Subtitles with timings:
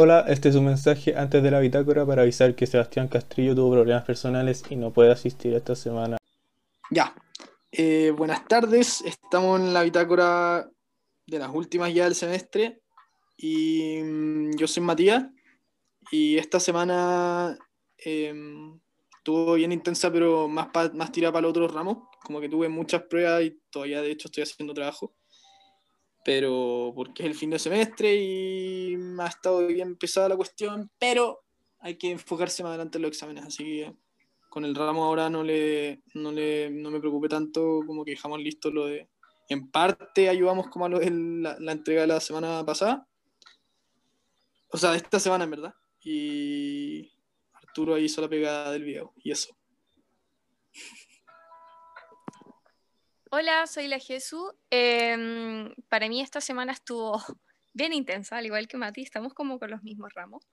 [0.00, 3.72] Hola, este es un mensaje antes de la bitácora para avisar que Sebastián Castrillo tuvo
[3.72, 6.18] problemas personales y no puede asistir esta semana.
[6.88, 7.16] Ya.
[7.72, 10.70] Eh, buenas tardes, estamos en la bitácora
[11.26, 12.80] de las últimas ya del semestre.
[13.36, 15.24] Y mm, yo soy Matías.
[16.12, 17.58] Y esta semana
[17.96, 18.78] em,
[19.16, 23.02] estuvo bien intensa pero más, más tirada para el otro ramo, como que tuve muchas
[23.02, 25.16] pruebas y todavía de hecho estoy haciendo trabajo
[26.24, 31.40] pero porque es el fin de semestre y ha estado bien pesada la cuestión, pero
[31.80, 33.94] hay que enfocarse más adelante en los exámenes, así que
[34.48, 38.40] con el ramo ahora no, le, no, le, no me preocupe tanto como que dejamos
[38.40, 39.08] listo lo de...
[39.48, 43.06] En parte ayudamos como a lo de la, entrega de la semana pasada,
[44.70, 47.10] o sea, esta semana en verdad, y
[47.54, 49.56] Arturo ahí hizo la pegada del video, y eso.
[53.30, 54.54] Hola, soy la Jesús.
[54.70, 57.12] Em, para mí esta semana estuvo
[57.74, 60.46] bien intensa, al igual que Mati, estamos como con los mismos ramos.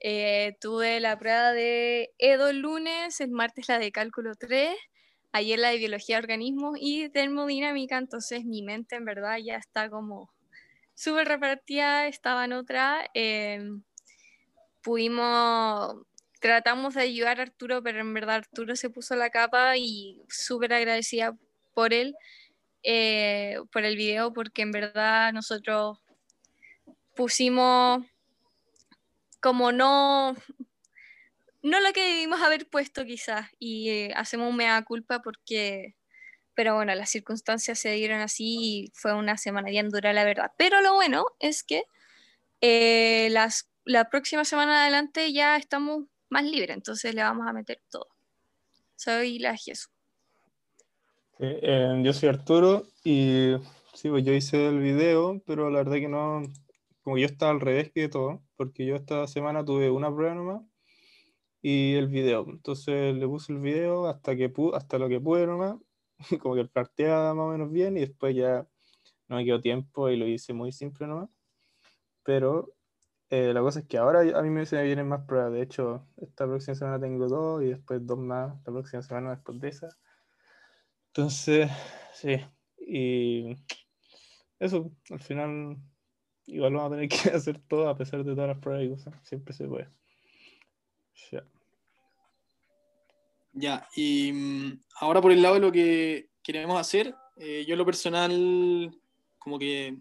[0.00, 4.76] Eh, tuve la prueba de EDO el lunes, el martes la de cálculo 3,
[5.32, 9.90] ayer la de biología de organismos y termodinámica, entonces mi mente en verdad ya está
[9.90, 10.30] como
[10.94, 13.10] súper repartida, estaba en otra.
[13.14, 13.82] Em,
[14.82, 15.96] pudimos,
[16.40, 20.72] tratamos de ayudar a Arturo, pero en verdad Arturo se puso la capa y súper
[20.74, 21.36] agradecida
[21.76, 22.16] por él,
[22.82, 25.98] eh, por el video, porque en verdad nosotros
[27.14, 28.02] pusimos
[29.40, 30.34] como no,
[31.62, 35.96] no lo que debimos haber puesto quizás, y eh, hacemos un mea culpa porque,
[36.54, 40.52] pero bueno, las circunstancias se dieron así y fue una semana bien dura, la verdad.
[40.56, 41.84] Pero lo bueno es que
[42.62, 47.82] eh, las, la próxima semana adelante ya estamos más libres, entonces le vamos a meter
[47.90, 48.08] todo.
[48.96, 49.95] Soy la Jesús.
[51.38, 53.52] Eh, yo soy Arturo y
[53.94, 56.42] sí, pues yo hice el video, pero la verdad que no,
[57.02, 60.62] como yo estaba al revés que todo, porque yo esta semana tuve una prueba nomás
[61.62, 62.46] y el video.
[62.48, 65.76] Entonces le puse el video hasta, que hasta lo que pude nomás,
[66.40, 68.66] como que planteaba más o menos bien y después ya
[69.28, 71.28] no me quedó tiempo y lo hice muy simple nomás.
[72.24, 72.74] Pero
[73.30, 75.52] eh, la cosa es que ahora a mí me vienen más pruebas.
[75.52, 79.60] De hecho, esta próxima semana tengo dos y después dos más la próxima semana después
[79.60, 79.88] de esa.
[81.16, 81.70] Entonces,
[82.12, 82.36] sí,
[82.76, 83.56] y
[84.58, 85.78] eso, al final,
[86.44, 89.14] igual vamos a tener que hacer todo a pesar de todas las pruebas y cosas,
[89.26, 89.88] siempre se puede.
[91.32, 91.42] Ya.
[93.54, 97.86] Ya, y mm, ahora por el lado de lo que queremos hacer, eh, yo lo
[97.86, 98.94] personal,
[99.38, 99.96] como que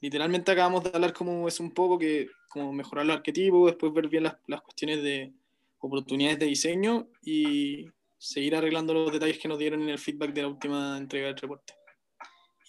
[0.00, 4.08] literalmente acabamos de hablar como es un poco que como mejorar los arquetipos, después ver
[4.08, 5.32] bien las, las cuestiones de
[5.78, 7.86] oportunidades de diseño y
[8.24, 11.36] seguir arreglando los detalles que nos dieron en el feedback de la última entrega del
[11.36, 11.74] reporte.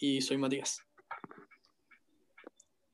[0.02, 0.82] Y soy Matías.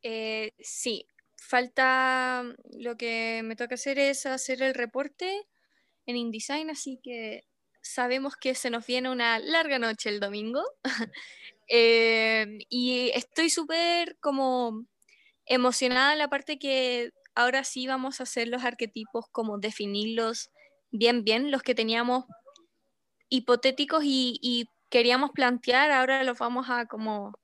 [0.04, 1.08] Eh, sí,
[1.38, 2.44] falta
[2.78, 5.48] lo que me toca hacer es hacer el reporte
[6.06, 7.48] en InDesign, así que
[7.82, 10.64] sabemos que se nos viene una larga noche el domingo.
[11.74, 14.86] Eh, y estoy súper como
[15.46, 20.52] emocionada la parte que ahora sí vamos a hacer los arquetipos, como definirlos
[20.90, 22.26] bien, bien, los que teníamos
[23.32, 27.40] hipotéticos y, queríamos plantear, ahora los vamos a como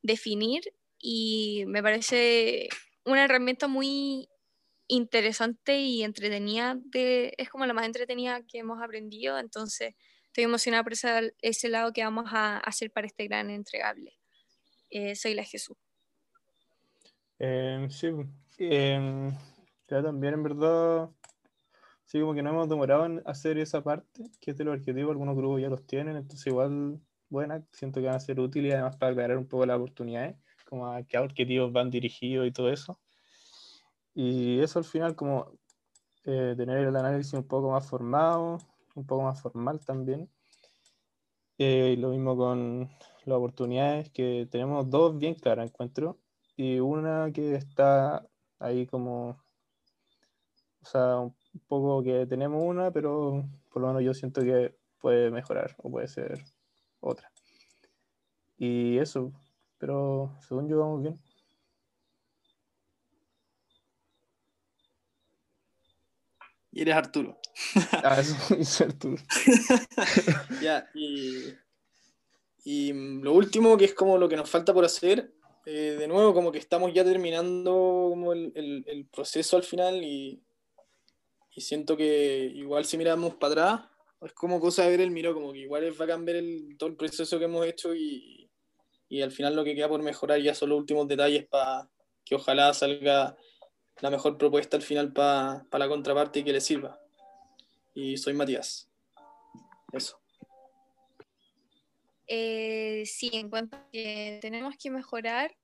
[0.00, 0.62] definir
[0.98, 2.70] y me parece
[3.04, 4.30] una herramienta muy
[4.88, 9.94] interesante y entretenida, de, es como la más entretenida que hemos aprendido, entonces
[10.28, 14.16] estoy emocionada por ese, lado que vamos a hacer para este gran entregable.
[14.88, 15.76] Eh, soy la Jesús.
[17.38, 18.08] Eh, sí,
[18.58, 19.30] eh,
[19.86, 21.10] ya también en verdad
[22.16, 25.10] Sí, como que no hemos demorado en hacer esa parte, que es de los arquetipos,
[25.10, 28.96] algunos grupos ya los tienen, entonces igual, buena, siento que van a ser útiles además
[28.96, 30.34] para aclarar un poco las oportunidades,
[30.64, 32.98] como a qué arquetipos van dirigidos y todo eso.
[34.14, 35.58] Y eso al final como
[36.24, 38.56] eh, tener el análisis un poco más formado,
[38.94, 40.30] un poco más formal también.
[41.58, 42.88] Eh, lo mismo con
[43.26, 46.18] las oportunidades, que tenemos dos bien claras, encuentro,
[46.56, 48.26] y una que está
[48.58, 49.36] ahí como,
[50.80, 54.74] o sea, un un poco que tenemos una, pero por lo menos yo siento que
[55.00, 56.44] puede mejorar o puede ser
[57.00, 57.32] otra.
[58.58, 59.32] Y eso,
[59.78, 61.18] pero según yo vamos bien.
[66.72, 67.38] Y eres Arturo.
[68.04, 69.22] Ah, eso es Arturo.
[70.62, 71.54] ya, y,
[72.64, 72.92] y,
[73.22, 75.32] lo último, que es como lo que nos falta por hacer,
[75.64, 80.04] eh, de nuevo, como que estamos ya terminando como el, el, el proceso al final
[80.04, 80.42] y
[81.56, 85.32] y siento que igual si miramos para atrás, es como cosa de ver el miro,
[85.32, 88.50] como que igual es bacán ver el, todo el proceso que hemos hecho y,
[89.08, 91.88] y al final lo que queda por mejorar ya son los últimos detalles para
[92.26, 93.38] que ojalá salga
[94.00, 97.00] la mejor propuesta al final para la contraparte y que le sirva.
[97.94, 98.90] Y soy Matías.
[99.92, 100.20] Eso.
[102.26, 105.56] Eh, sí, en cuanto a que tenemos que mejorar,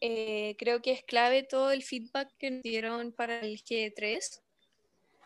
[0.00, 4.40] eh, creo que es clave todo el feedback que nos dieron para el G3.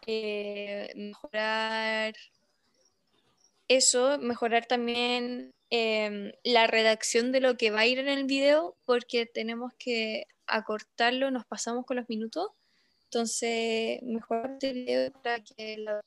[0.07, 2.15] Eh, mejorar
[3.69, 8.77] eso, mejorar también em, la redacción de lo que va a ir en el video,
[8.85, 12.49] porque tenemos que acortarlo, nos pasamos con los minutos.
[13.05, 16.01] Entonces, mejorar el video para que la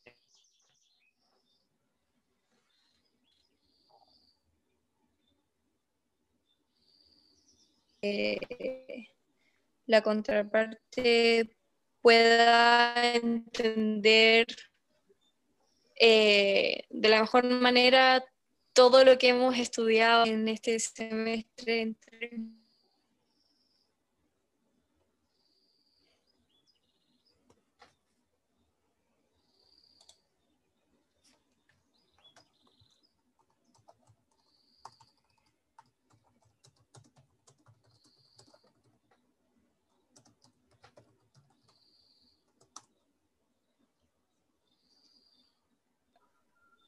[8.01, 9.07] Eh,
[9.87, 11.56] la contraparte
[12.07, 14.47] pueda entender
[15.99, 18.23] eh, de la mejor manera
[18.71, 21.95] todo lo que hemos estudiado en este semestre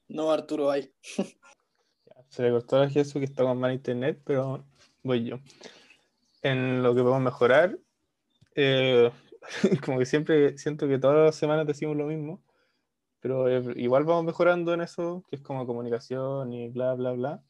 [0.09, 0.91] No, Arturo, hay.
[2.29, 4.65] Se le cortó a Jesús que está con mal internet, pero
[5.03, 5.39] voy yo.
[6.41, 7.77] En lo que podemos mejorar,
[8.56, 9.11] eh,
[9.85, 12.41] como que siempre siento que todas las semanas decimos lo mismo,
[13.19, 17.44] pero eh, igual vamos mejorando en eso, que es como comunicación y bla, bla, bla.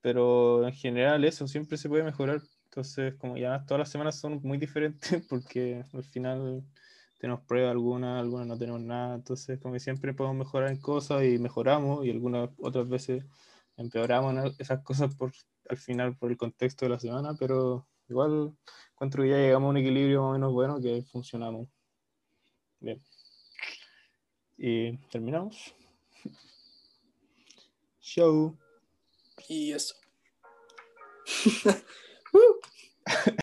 [0.00, 2.40] Pero en general eso siempre se puede mejorar.
[2.64, 6.64] Entonces, como ya todas las semanas son muy diferentes, porque al final
[7.18, 11.38] tenemos pruebas algunas, algunas no tenemos nada, entonces como siempre podemos mejorar en cosas y
[11.38, 13.24] mejoramos y algunas otras veces
[13.76, 15.32] empeoramos esas cosas por
[15.68, 18.56] al final por el contexto de la semana, pero igual
[18.92, 21.68] encuentro que ya llegamos a un equilibrio más o menos bueno que funcionamos.
[22.80, 23.02] Bien.
[24.56, 25.74] Y terminamos.
[28.00, 28.56] Show.
[29.48, 29.94] Y eso.